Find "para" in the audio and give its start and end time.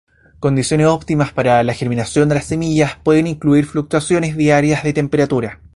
1.31-1.61